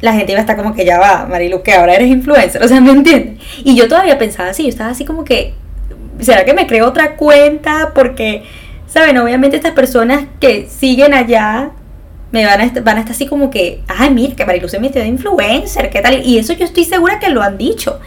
la 0.00 0.12
gente 0.12 0.30
iba 0.30 0.38
a 0.38 0.42
estar 0.42 0.56
como 0.56 0.72
que 0.72 0.84
ya 0.84 1.00
va, 1.00 1.26
Marilu, 1.26 1.64
que 1.64 1.72
ahora 1.72 1.96
eres 1.96 2.06
influencer, 2.06 2.62
o 2.62 2.68
sea, 2.68 2.80
¿me 2.80 2.92
entiendes? 2.92 3.44
Y 3.64 3.74
yo 3.74 3.88
todavía 3.88 4.16
pensaba 4.16 4.50
así, 4.50 4.62
yo 4.62 4.68
estaba 4.68 4.90
así 4.90 5.04
como 5.04 5.24
que, 5.24 5.54
¿será 6.20 6.44
que 6.44 6.54
me 6.54 6.68
creo 6.68 6.86
otra 6.86 7.16
cuenta? 7.16 7.90
Porque, 7.92 8.44
¿saben? 8.86 9.18
Obviamente 9.18 9.56
estas 9.56 9.72
personas 9.72 10.26
que 10.38 10.68
siguen 10.68 11.12
allá 11.12 11.72
me 12.34 12.44
van 12.44 12.60
a, 12.60 12.64
estar, 12.64 12.82
van 12.82 12.96
a 12.96 13.00
estar 13.00 13.14
así 13.14 13.26
como 13.26 13.48
que, 13.48 13.80
ay, 13.86 14.10
mira, 14.10 14.34
que 14.34 14.44
Marilu 14.44 14.68
se 14.68 14.80
metió 14.80 15.00
de 15.00 15.06
influencer, 15.06 15.88
¿qué 15.88 16.00
tal? 16.00 16.26
Y 16.26 16.36
eso 16.36 16.52
yo 16.52 16.64
estoy 16.64 16.82
segura 16.84 17.20
que 17.20 17.30
lo 17.30 17.40
han 17.40 17.56
dicho. 17.56 18.00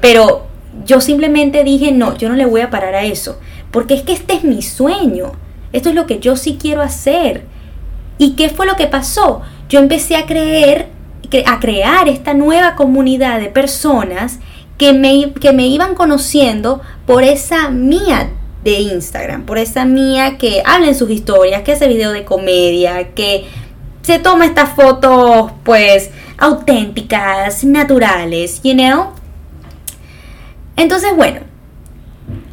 Pero 0.00 0.46
yo 0.86 1.02
simplemente 1.02 1.62
dije, 1.62 1.92
no, 1.92 2.16
yo 2.16 2.30
no 2.30 2.36
le 2.36 2.46
voy 2.46 2.62
a 2.62 2.70
parar 2.70 2.94
a 2.94 3.02
eso. 3.02 3.38
Porque 3.70 3.92
es 3.92 4.02
que 4.02 4.14
este 4.14 4.32
es 4.32 4.44
mi 4.44 4.62
sueño. 4.62 5.32
Esto 5.74 5.90
es 5.90 5.94
lo 5.94 6.06
que 6.06 6.20
yo 6.20 6.36
sí 6.36 6.56
quiero 6.58 6.80
hacer. 6.80 7.44
¿Y 8.16 8.30
qué 8.30 8.48
fue 8.48 8.64
lo 8.64 8.76
que 8.76 8.86
pasó? 8.86 9.42
Yo 9.68 9.78
empecé 9.78 10.16
a 10.16 10.24
creer, 10.24 10.88
a 11.44 11.60
crear 11.60 12.08
esta 12.08 12.32
nueva 12.32 12.76
comunidad 12.76 13.40
de 13.40 13.50
personas 13.50 14.38
que 14.78 14.94
me, 14.94 15.34
que 15.34 15.52
me 15.52 15.66
iban 15.66 15.94
conociendo 15.94 16.80
por 17.04 17.24
esa 17.24 17.68
mía 17.68 18.30
de 18.64 18.80
Instagram, 18.80 19.44
por 19.44 19.58
esa 19.58 19.84
mía 19.84 20.38
que 20.38 20.62
habla 20.64 20.88
en 20.88 20.94
sus 20.94 21.10
historias, 21.10 21.60
que 21.60 21.72
hace 21.72 21.88
video 21.88 22.12
de 22.12 22.24
comedia, 22.24 23.10
que 23.14 23.44
se 24.06 24.20
toma 24.20 24.46
estas 24.46 24.70
fotos 24.70 25.50
pues 25.64 26.10
auténticas, 26.38 27.64
naturales, 27.64 28.60
you 28.62 28.72
know. 28.72 29.08
Entonces, 30.76 31.10
bueno, 31.16 31.40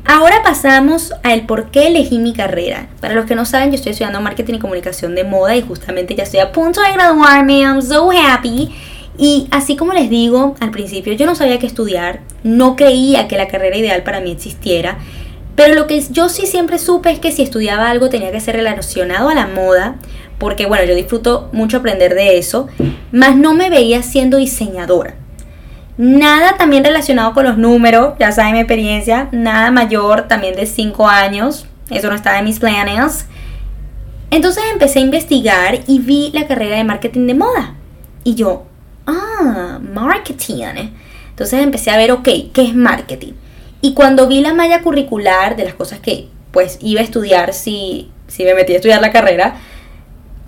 ahora 0.03 0.37
pasamos 0.43 1.13
al 1.21 1.45
por 1.45 1.69
qué 1.69 1.87
elegí 1.87 2.17
mi 2.17 2.33
carrera. 2.33 2.87
Para 2.99 3.13
los 3.13 3.25
que 3.25 3.35
no 3.35 3.45
saben, 3.45 3.69
yo 3.69 3.75
estoy 3.75 3.91
estudiando 3.91 4.19
marketing 4.19 4.55
y 4.55 4.59
comunicación 4.59 5.13
de 5.13 5.25
moda 5.25 5.55
y 5.55 5.61
justamente 5.61 6.15
ya 6.15 6.23
estoy 6.23 6.39
a 6.39 6.51
punto 6.51 6.81
de 6.81 6.91
graduarme. 6.91 7.61
I'm 7.61 7.83
so 7.83 8.09
happy. 8.11 8.73
Y 9.19 9.47
así 9.51 9.75
como 9.75 9.93
les 9.93 10.09
digo 10.09 10.55
al 10.59 10.71
principio, 10.71 11.13
yo 11.13 11.27
no 11.27 11.35
sabía 11.35 11.59
qué 11.59 11.67
estudiar, 11.67 12.21
no 12.41 12.75
creía 12.75 13.27
que 13.27 13.37
la 13.37 13.47
carrera 13.47 13.77
ideal 13.77 14.01
para 14.01 14.21
mí 14.21 14.31
existiera. 14.31 14.97
Pero 15.55 15.75
lo 15.75 15.85
que 15.85 16.03
yo 16.09 16.29
sí 16.29 16.47
siempre 16.47 16.79
supe 16.79 17.11
es 17.11 17.19
que 17.19 17.31
si 17.31 17.43
estudiaba 17.43 17.91
algo 17.91 18.09
tenía 18.09 18.31
que 18.31 18.41
ser 18.41 18.55
relacionado 18.55 19.29
a 19.29 19.35
la 19.35 19.45
moda, 19.45 19.97
porque 20.43 20.65
bueno, 20.65 20.83
yo 20.83 20.93
disfruto 20.93 21.47
mucho 21.53 21.77
aprender 21.77 22.15
de 22.15 22.37
eso, 22.37 22.67
más 23.13 23.37
no 23.37 23.53
me 23.53 23.69
veía 23.69 24.03
siendo 24.03 24.35
diseñadora. 24.35 25.15
Nada 25.95 26.57
también 26.57 26.83
relacionado 26.83 27.33
con 27.33 27.45
los 27.45 27.57
números, 27.57 28.15
ya 28.19 28.33
saben 28.33 28.51
mi 28.51 28.59
experiencia, 28.59 29.29
nada 29.31 29.71
mayor 29.71 30.27
también 30.27 30.53
de 30.57 30.65
5 30.65 31.07
años, 31.07 31.65
eso 31.89 32.09
no 32.09 32.15
estaba 32.15 32.39
en 32.39 32.43
mis 32.43 32.59
planes. 32.59 33.25
Entonces 34.31 34.65
empecé 34.69 34.99
a 34.99 35.03
investigar 35.03 35.79
y 35.87 35.99
vi 35.99 36.31
la 36.33 36.45
carrera 36.45 36.75
de 36.75 36.83
marketing 36.83 37.25
de 37.27 37.35
moda. 37.35 37.75
Y 38.25 38.35
yo, 38.35 38.65
ah, 39.07 39.79
marketing. 39.93 40.89
Entonces 41.29 41.61
empecé 41.61 41.89
a 41.89 41.95
ver, 41.95 42.11
ok, 42.11 42.27
¿qué 42.51 42.63
es 42.63 42.75
marketing? 42.75 43.31
Y 43.79 43.93
cuando 43.93 44.27
vi 44.27 44.41
la 44.41 44.53
malla 44.53 44.81
curricular 44.81 45.55
de 45.55 45.63
las 45.63 45.73
cosas 45.73 46.01
que 46.01 46.27
pues 46.51 46.79
iba 46.81 46.99
a 46.99 47.05
estudiar 47.05 47.53
si, 47.53 48.11
si 48.27 48.43
me 48.43 48.53
metí 48.55 48.73
a 48.73 48.75
estudiar 48.75 48.99
la 48.99 49.13
carrera, 49.13 49.55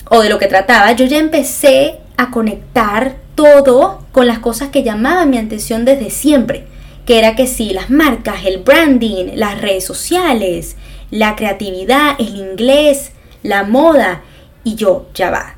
o 0.10 0.22
de 0.22 0.30
lo 0.30 0.40
que 0.40 0.48
trataba, 0.48 0.92
yo 0.94 1.06
ya 1.06 1.18
empecé 1.18 2.00
a 2.18 2.32
conectar 2.32 3.16
todo 3.36 4.06
con 4.12 4.28
las 4.28 4.40
cosas 4.40 4.70
que 4.70 4.84
llamaban 4.84 5.30
mi 5.30 5.38
atención 5.38 5.86
desde 5.86 6.10
siempre, 6.10 6.66
que 7.06 7.20
era 7.20 7.36
que 7.36 7.48
sí, 7.48 7.72
las 7.72 7.90
marcas, 7.90 8.46
el 8.46 8.60
branding, 8.60 9.32
las 9.36 9.62
redes 9.62 9.86
sociales, 9.86 10.76
la 11.12 11.36
creatividad, 11.36 12.16
el 12.20 12.36
inglés, 12.36 13.12
la 13.44 13.64
moda, 13.64 14.24
y 14.64 14.76
yo, 14.76 15.08
ya 15.14 15.30
va, 15.30 15.56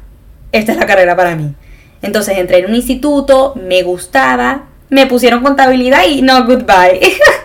esta 0.52 0.74
es 0.74 0.78
la 0.78 0.86
carrera 0.86 1.16
para 1.16 1.36
mí. 1.36 1.54
Entonces 2.02 2.38
entré 2.38 2.60
en 2.60 2.66
un 2.66 2.76
instituto, 2.76 3.54
me 3.56 3.84
gustaba, 3.84 4.66
me 4.90 5.06
pusieron 5.08 5.44
contabilidad 5.44 6.04
y 6.08 6.22
no, 6.22 6.46
goodbye. 6.46 7.00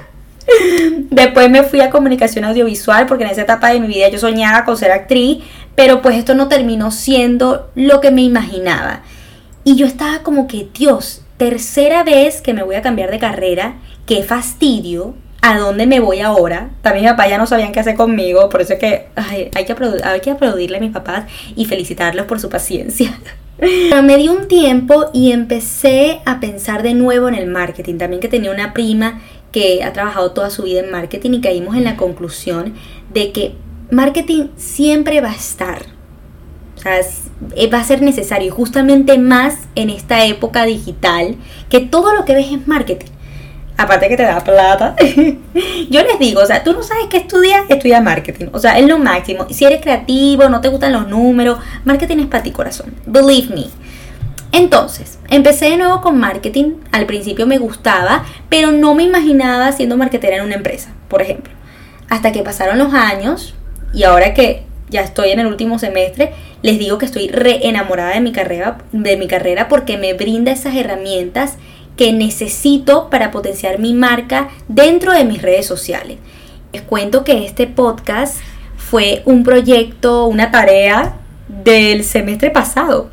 Después 1.11 1.51
me 1.51 1.63
fui 1.63 1.81
a 1.81 1.91
comunicación 1.91 2.45
audiovisual 2.45 3.07
porque 3.07 3.25
en 3.25 3.31
esa 3.31 3.43
etapa 3.43 3.71
de 3.71 3.81
mi 3.81 3.89
vida 3.89 4.09
yo 4.09 4.19
soñaba 4.19 4.65
con 4.65 4.77
ser 4.77 4.91
actriz, 4.91 5.39
pero 5.75 6.03
pues 6.03 6.17
esto 6.17 6.35
no 6.35 6.49
terminó 6.49 6.91
siendo 6.91 7.71
lo 7.75 8.01
que 8.01 8.11
me 8.11 8.23
imaginaba. 8.23 9.03
Y 9.65 9.77
yo 9.77 9.87
estaba 9.87 10.21
como 10.23 10.47
que, 10.47 10.69
Dios, 10.75 11.23
tercera 11.37 12.03
vez 12.03 12.41
que 12.41 12.55
me 12.55 12.63
voy 12.63 12.75
a 12.75 12.83
cambiar 12.83 13.11
de 13.11 13.19
carrera, 13.19 13.75
qué 14.07 14.23
fastidio, 14.23 15.15
¿a 15.41 15.59
dónde 15.59 15.87
me 15.87 16.01
voy 16.01 16.21
ahora? 16.21 16.71
También 16.83 17.05
mis 17.05 17.13
papás 17.13 17.31
ya 17.31 17.39
no 17.39 17.47
sabían 17.47 17.73
qué 17.73 17.81
hacer 17.81 17.95
conmigo, 17.95 18.49
por 18.49 18.61
eso 18.61 18.75
es 18.75 18.79
que 18.79 19.09
hay, 19.15 19.51
que 19.51 19.77
hay 20.05 20.21
que 20.21 20.31
aplaudirle 20.31 20.77
a 20.77 20.81
mis 20.81 20.93
papás 20.93 21.25
y 21.55 21.65
felicitarlos 21.67 22.27
por 22.27 22.41
su 22.41 22.49
paciencia. 22.49 23.19
Me 24.03 24.17
di 24.17 24.29
un 24.29 24.49
tiempo 24.49 25.11
y 25.13 25.31
empecé 25.31 26.21
a 26.25 26.41
pensar 26.41 26.83
de 26.83 26.95
nuevo 26.95 27.29
en 27.29 27.35
el 27.35 27.47
marketing. 27.47 27.97
También 27.97 28.21
que 28.21 28.29
tenía 28.29 28.51
una 28.51 28.73
prima 28.73 29.21
que 29.53 29.85
ha 29.85 29.93
trabajado 29.93 30.33
toda 30.33 30.51
su 30.51 30.65
vida 30.65 30.81
en 30.81 30.91
marketing 30.91 31.35
y 31.35 31.41
caímos 31.41 31.77
en 31.77 31.85
la 31.85 31.97
conclusión 31.97 32.75
de 33.13 33.33
que 33.33 33.55
marketing 33.91 34.49
siempre 34.57 35.21
va 35.21 35.31
a 35.31 35.35
estar. 35.35 35.83
O 36.77 36.81
sea, 36.81 36.99
eh, 37.55 37.69
va 37.69 37.79
a 37.79 37.85
ser 37.85 38.03
necesario, 38.03 38.53
justamente 38.53 39.19
más 39.19 39.57
en 39.77 39.91
esta 39.91 40.25
época 40.25 40.65
digital, 40.65 41.37
que 41.69 41.81
todo 41.81 42.15
lo 42.15 42.25
que 42.25 42.35
ves 42.35 42.51
es 42.51 42.67
marketing. 42.67 43.13
Aparte 43.77 44.09
que 44.09 44.17
te 44.17 44.23
da 44.23 44.41
plata. 44.41 44.97
Yo 45.91 46.03
les 46.03 46.19
digo, 46.19 46.41
o 46.41 46.47
sea, 46.47 46.63
tú 46.63 46.73
no 46.73 46.83
sabes 46.83 47.07
qué 47.11 47.19
estudiar, 47.19 47.65
estudia 47.69 48.01
marketing. 48.01 48.47
O 48.53 48.59
sea, 48.59 48.79
es 48.79 48.87
lo 48.87 48.99
máximo. 48.99 49.47
Si 49.51 49.65
eres 49.65 49.81
creativo, 49.81 50.49
no 50.49 50.61
te 50.61 50.69
gustan 50.69 50.93
los 50.93 51.09
números, 51.09 51.59
marketing 51.85 52.19
es 52.19 52.27
para 52.27 52.43
ti 52.43 52.51
corazón. 52.51 52.95
Believe 53.07 53.55
me. 53.55 53.82
Entonces, 54.53 55.19
empecé 55.31 55.71
de 55.71 55.79
nuevo 55.79 56.03
con 56.03 56.19
marketing. 56.19 56.75
Al 56.93 57.07
principio 57.07 57.47
me 57.47 57.59
gustaba, 57.59 58.25
pero 58.51 58.71
no 58.71 58.95
me 58.95 59.03
imaginaba 59.03 59.73
siendo 59.73 59.97
marketera 59.97 60.37
en 60.37 60.45
una 60.45 60.55
empresa, 60.55 60.93
por 61.09 61.23
ejemplo. 61.23 61.53
Hasta 62.11 62.33
que 62.33 62.43
pasaron 62.43 62.79
los 62.79 62.93
años 62.93 63.55
y 63.95 64.05
ahora 64.05 64.35
que 64.35 64.65
ya 64.91 65.01
estoy 65.01 65.31
en 65.31 65.41
el 65.41 65.47
último 65.47 65.79
semestre, 65.79 66.35
les 66.61 66.79
digo 66.79 66.99
que 66.99 67.07
estoy 67.07 67.29
re 67.29 67.67
enamorada 67.67 68.15
de 68.15 68.21
mi 68.21 68.33
carrera, 68.33 68.79
de 68.93 69.17
mi 69.17 69.27
carrera 69.27 69.69
porque 69.69 69.97
me 69.97 70.13
brinda 70.13 70.53
esas 70.53 70.77
herramientas 70.77 71.57
que 71.97 72.13
necesito 72.13 73.09
para 73.09 73.31
potenciar 73.31 73.79
mi 73.79 73.95
marca 73.95 74.51
dentro 74.69 75.13
de 75.13 75.25
mis 75.25 75.41
redes 75.41 75.67
sociales. 75.67 76.19
Les 76.73 76.83
cuento 76.83 77.25
que 77.25 77.45
este 77.45 77.67
podcast 77.67 78.39
fue 78.77 79.23
un 79.25 79.45
proyecto, 79.45 80.27
una 80.27 80.51
tarea 80.51 81.17
del 81.49 82.05
semestre 82.05 82.51
pasado. 82.51 83.11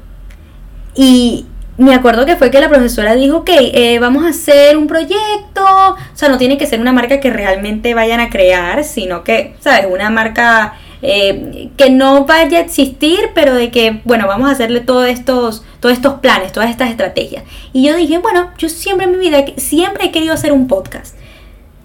Y 0.96 1.46
me 1.80 1.96
acuerdo 1.96 2.26
que 2.26 2.36
fue 2.36 2.52
que 2.52 2.60
la 2.60 2.68
profesora 2.68 3.16
dijo, 3.16 3.38
ok, 3.38 3.50
eh, 3.52 4.00
vamos 4.00 4.26
a 4.26 4.30
hacer 4.30 4.76
un 4.76 4.88
proyecto, 4.88 5.64
o 5.64 5.96
sea, 6.14 6.28
no 6.28 6.38
tiene 6.38 6.58
que 6.58 6.66
ser 6.66 6.82
una 6.82 6.92
marca 6.92 7.22
que 7.22 7.30
realmente 7.30 7.94
vayan 7.94 8.20
a 8.20 8.30
crear, 8.30 8.84
sino 8.84 9.24
que, 9.24 9.56
¿sabes? 9.62 9.88
Una 9.90 10.10
marca 10.10 10.74
eh, 11.02 11.70
que 11.78 11.90
no 11.90 12.26
vaya 12.26 12.58
a 12.58 12.62
existir, 12.62 13.30
pero 13.34 13.56
de 13.56 13.72
que, 13.72 14.02
bueno, 14.04 14.28
vamos 14.28 14.50
a 14.50 14.52
hacerle 14.52 14.82
todos 14.82 15.08
estos, 15.08 15.64
todos 15.80 15.96
estos 15.96 16.16
planes, 16.16 16.52
todas 16.52 16.70
estas 16.70 16.90
estrategias. 16.90 17.46
Y 17.72 17.88
yo 17.88 17.96
dije, 17.96 18.18
bueno, 18.18 18.52
yo 18.58 18.68
siempre 18.68 19.06
en 19.06 19.14
mi 19.14 19.18
vida, 19.18 19.46
siempre 19.56 20.08
he 20.08 20.12
querido 20.12 20.34
hacer 20.34 20.52
un 20.52 20.68
podcast. 20.68 21.16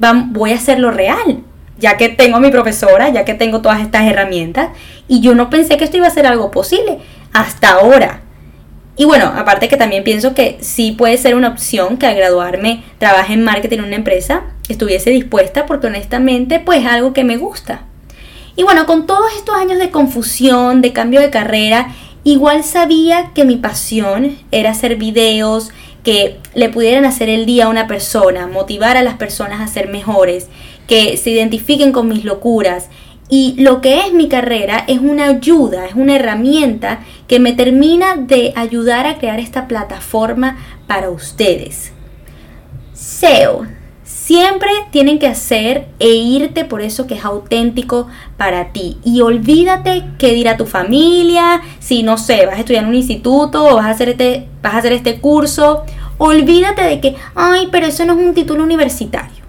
voy 0.00 0.50
a 0.50 0.56
hacerlo 0.56 0.90
real, 0.90 1.44
ya 1.78 1.96
que 1.96 2.08
tengo 2.08 2.38
a 2.38 2.40
mi 2.40 2.50
profesora, 2.50 3.10
ya 3.10 3.24
que 3.24 3.34
tengo 3.34 3.62
todas 3.62 3.80
estas 3.80 4.10
herramientas. 4.10 4.70
Y 5.06 5.20
yo 5.20 5.36
no 5.36 5.50
pensé 5.50 5.76
que 5.76 5.84
esto 5.84 5.98
iba 5.98 6.08
a 6.08 6.10
ser 6.10 6.26
algo 6.26 6.50
posible 6.50 6.98
hasta 7.32 7.74
ahora. 7.74 8.22
Y 8.96 9.04
bueno, 9.04 9.32
aparte 9.34 9.68
que 9.68 9.76
también 9.76 10.04
pienso 10.04 10.34
que 10.34 10.56
sí 10.60 10.92
puede 10.92 11.16
ser 11.16 11.34
una 11.34 11.48
opción 11.48 11.96
que 11.96 12.06
al 12.06 12.14
graduarme 12.14 12.84
trabaje 12.98 13.32
en 13.32 13.42
marketing 13.42 13.78
en 13.78 13.84
una 13.84 13.96
empresa, 13.96 14.44
estuviese 14.68 15.10
dispuesta 15.10 15.66
porque 15.66 15.88
honestamente 15.88 16.60
pues 16.60 16.80
es 16.80 16.86
algo 16.86 17.12
que 17.12 17.24
me 17.24 17.36
gusta. 17.36 17.82
Y 18.56 18.62
bueno, 18.62 18.86
con 18.86 19.06
todos 19.06 19.32
estos 19.36 19.56
años 19.56 19.78
de 19.78 19.90
confusión, 19.90 20.80
de 20.80 20.92
cambio 20.92 21.20
de 21.20 21.30
carrera, 21.30 21.92
igual 22.22 22.62
sabía 22.62 23.32
que 23.34 23.44
mi 23.44 23.56
pasión 23.56 24.36
era 24.52 24.70
hacer 24.70 24.94
videos 24.94 25.70
que 26.04 26.38
le 26.54 26.68
pudieran 26.68 27.04
hacer 27.04 27.28
el 27.28 27.46
día 27.46 27.64
a 27.64 27.68
una 27.68 27.88
persona, 27.88 28.46
motivar 28.46 28.96
a 28.96 29.02
las 29.02 29.14
personas 29.14 29.60
a 29.60 29.72
ser 29.72 29.88
mejores, 29.88 30.48
que 30.86 31.16
se 31.16 31.30
identifiquen 31.30 31.92
con 31.92 32.08
mis 32.08 32.24
locuras, 32.24 32.90
y 33.28 33.54
lo 33.58 33.80
que 33.80 34.00
es 34.00 34.12
mi 34.12 34.28
carrera 34.28 34.84
es 34.86 34.98
una 34.98 35.28
ayuda, 35.28 35.86
es 35.86 35.94
una 35.94 36.16
herramienta 36.16 37.00
que 37.26 37.40
me 37.40 37.52
termina 37.52 38.16
de 38.16 38.52
ayudar 38.54 39.06
a 39.06 39.18
crear 39.18 39.40
esta 39.40 39.66
plataforma 39.66 40.58
para 40.86 41.10
ustedes. 41.10 41.92
SEO. 42.92 43.66
Siempre 44.02 44.68
tienen 44.90 45.18
que 45.18 45.26
hacer 45.26 45.88
e 45.98 46.08
irte 46.08 46.64
por 46.64 46.82
eso 46.82 47.06
que 47.06 47.14
es 47.14 47.24
auténtico 47.24 48.08
para 48.36 48.72
ti. 48.72 48.98
Y 49.04 49.22
olvídate 49.22 50.04
qué 50.18 50.32
dirá 50.32 50.56
tu 50.56 50.66
familia, 50.66 51.62
si 51.78 52.02
no 52.02 52.18
sé, 52.18 52.44
vas 52.46 52.56
a 52.56 52.60
estudiar 52.60 52.84
en 52.84 52.90
un 52.90 52.94
instituto 52.94 53.64
o 53.64 53.76
vas 53.76 53.86
a 53.86 53.90
hacer 53.90 54.10
este, 54.10 54.48
vas 54.62 54.74
a 54.74 54.78
hacer 54.78 54.92
este 54.92 55.20
curso. 55.20 55.84
Olvídate 56.18 56.82
de 56.82 57.00
que, 57.00 57.16
ay, 57.34 57.68
pero 57.72 57.86
eso 57.86 58.04
no 58.04 58.18
es 58.18 58.26
un 58.26 58.34
título 58.34 58.62
universitario. 58.62 59.43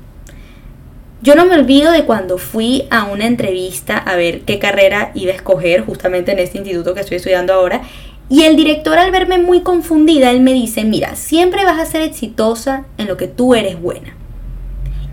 Yo 1.25 1.33
no 1.33 1.47
me 1.47 1.55
olvido 1.55 1.91
de 1.91 2.05
cuando 2.05 2.37
fui 2.37 2.85
a 2.91 3.05
una 3.05 3.25
entrevista 3.25 3.97
a 3.97 4.15
ver 4.15 4.41
qué 4.41 4.59
carrera 4.59 5.09
iba 5.15 5.31
a 5.31 5.35
escoger 5.35 5.83
justamente 5.83 6.31
en 6.31 6.37
este 6.37 6.59
instituto 6.59 6.93
que 6.93 6.99
estoy 6.99 7.17
estudiando 7.17 7.51
ahora. 7.51 7.81
Y 8.29 8.43
el 8.43 8.55
director 8.55 8.99
al 8.99 9.09
verme 9.09 9.39
muy 9.39 9.61
confundida, 9.61 10.29
él 10.29 10.41
me 10.41 10.53
dice, 10.53 10.83
mira, 10.83 11.15
siempre 11.15 11.65
vas 11.65 11.79
a 11.79 11.85
ser 11.87 12.03
exitosa 12.03 12.85
en 12.99 13.07
lo 13.07 13.17
que 13.17 13.27
tú 13.27 13.55
eres 13.55 13.81
buena. 13.81 14.15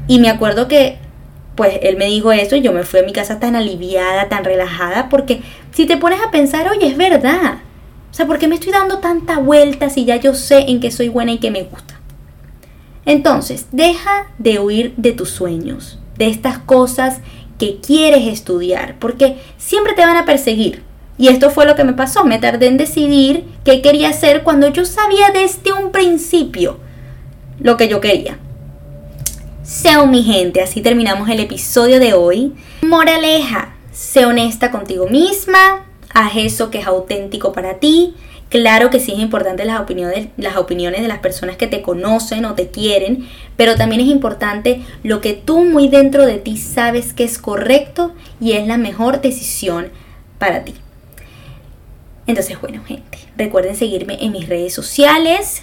Y 0.07 0.19
me 0.19 0.29
acuerdo 0.29 0.69
que, 0.69 0.99
pues 1.57 1.79
él 1.81 1.97
me 1.97 2.05
dijo 2.05 2.31
eso 2.31 2.57
y 2.57 2.61
yo 2.61 2.75
me 2.75 2.83
fui 2.83 3.01
a 3.01 3.05
mi 3.05 3.13
casa 3.15 3.41
tan 3.41 3.57
aliviada, 3.57 4.29
tan 4.29 4.45
relajada, 4.45 5.09
porque 5.09 5.41
si 5.71 5.87
te 5.87 5.97
pones 5.97 6.21
a 6.21 6.31
pensar, 6.31 6.69
oye, 6.69 6.89
es 6.89 6.99
verdad. 6.99 7.55
O 8.11 8.15
sea, 8.15 8.27
¿por 8.27 8.39
qué 8.39 8.49
me 8.49 8.57
estoy 8.57 8.73
dando 8.73 8.99
tanta 8.99 9.39
vuelta 9.39 9.89
si 9.89 10.05
ya 10.05 10.17
yo 10.17 10.35
sé 10.35 10.67
en 10.69 10.81
qué 10.81 10.91
soy 10.91 11.09
buena 11.09 11.33
y 11.33 11.39
qué 11.39 11.51
me 11.51 11.63
gusta? 11.63 11.99
Entonces, 13.07 13.69
deja 13.73 14.27
de 14.37 14.59
huir 14.59 14.93
de 14.99 15.13
tus 15.13 15.31
sueños 15.31 16.01
de 16.17 16.29
estas 16.29 16.59
cosas 16.59 17.19
que 17.59 17.79
quieres 17.81 18.27
estudiar, 18.27 18.97
porque 18.99 19.37
siempre 19.57 19.95
te 19.95 20.05
van 20.05 20.17
a 20.17 20.25
perseguir. 20.25 20.83
Y 21.19 21.29
esto 21.29 21.51
fue 21.51 21.67
lo 21.67 21.77
que 21.77 21.85
me 21.85 21.93
pasó, 21.93 22.25
me 22.25 22.39
tardé 22.39 22.67
en 22.67 22.77
decidir 22.77 23.45
qué 23.65 23.83
quería 23.83 24.09
hacer 24.09 24.43
cuando 24.43 24.69
yo 24.69 24.85
sabía 24.85 25.31
desde 25.33 25.73
un 25.73 25.93
principio 25.93 26.79
lo 27.61 27.77
que 27.77 27.89
yo 27.89 28.01
quería. 28.01 28.39
Sea 29.63 30.05
mi 30.07 30.23
gente, 30.23 30.61
así 30.61 30.81
terminamos 30.81 31.29
el 31.29 31.39
episodio 31.39 32.01
de 32.01 32.15
hoy. 32.15 32.53
Moraleja, 32.83 33.77
sé 33.93 34.27
honesta 34.27 34.71
contigo 34.71 35.07
misma, 35.09 35.87
haz 36.13 36.33
eso 36.37 36.71
que 36.71 36.79
es 36.79 36.87
auténtico 36.87 37.53
para 37.53 37.75
ti, 37.75 38.15
Claro 38.53 38.91
que 38.91 39.01
sí 39.01 39.13
es 39.13 39.19
importante 39.19 39.65
las 39.65 39.81
opiniones, 39.81 40.29
las 40.37 40.59
opiniones 40.59 41.01
de 41.01 41.09
las 41.09 41.21
personas 41.21 41.57
que 41.57 41.67
te 41.67 41.81
conocen 41.81 42.45
o 42.45 42.55
te 42.55 42.69
quieren, 42.69 43.27
pero 43.57 43.77
también 43.77 44.03
es 44.03 44.09
importante 44.09 44.83
lo 45.03 45.23
que 45.23 45.33
tú 45.33 45.65
muy 45.65 45.89
dentro 45.89 46.27
de 46.27 46.37
ti 46.37 46.59
sabes 46.59 47.15
que 47.15 47.25
es 47.25 47.39
correcto 47.39 48.13
y 48.43 48.53
es 48.53 48.67
la 48.67 48.77
mejor 48.77 49.23
decisión 49.23 49.89
para 50.39 50.65
ti. 50.65 50.75
Entonces, 52.27 52.61
bueno, 52.61 52.85
gente, 52.85 53.17
recuerden 53.39 53.75
seguirme 53.75 54.19
en 54.21 54.33
mis 54.33 54.47
redes 54.47 54.75
sociales. 54.75 55.63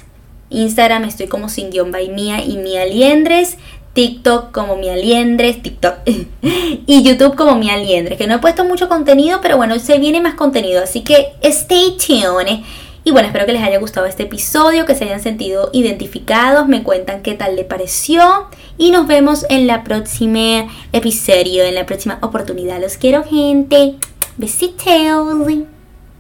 Instagram 0.49 1.03
estoy 1.03 1.27
como 1.27 1.47
sin 1.47 1.69
guion 1.69 1.91
by 1.91 2.09
mía 2.09 2.43
y 2.43 2.57
mía 2.57 2.87
liendres. 2.87 3.59
TikTok 3.93 4.51
como 4.51 4.75
mi 4.75 4.87
aliendres, 4.89 5.61
TikTok 5.61 5.95
y 6.41 7.03
YouTube 7.03 7.35
como 7.35 7.55
mi 7.55 7.69
aliendres, 7.69 8.17
que 8.17 8.27
no 8.27 8.35
he 8.35 8.39
puesto 8.39 8.63
mucho 8.63 8.87
contenido, 8.87 9.39
pero 9.41 9.57
bueno, 9.57 9.77
se 9.79 9.97
viene 9.97 10.21
más 10.21 10.35
contenido, 10.35 10.81
así 10.81 11.01
que 11.01 11.33
stay 11.41 11.97
tuned. 11.97 12.61
Y 13.09 13.11
bueno, 13.11 13.25
espero 13.29 13.47
que 13.47 13.53
les 13.53 13.63
haya 13.63 13.79
gustado 13.79 14.05
este 14.05 14.21
episodio, 14.21 14.85
que 14.85 14.93
se 14.93 15.05
hayan 15.05 15.19
sentido 15.19 15.71
identificados, 15.73 16.67
me 16.67 16.83
cuentan 16.83 17.23
qué 17.23 17.33
tal 17.33 17.55
le 17.55 17.63
pareció 17.63 18.45
y 18.77 18.91
nos 18.91 19.07
vemos 19.07 19.47
en 19.49 19.65
la 19.65 19.83
próxima 19.83 20.67
episodio, 20.91 21.63
en 21.63 21.73
la 21.73 21.87
próxima 21.87 22.19
oportunidad. 22.21 22.79
Los 22.79 22.97
quiero 22.97 23.23
gente. 23.23 23.95
Besitos. 24.37 25.78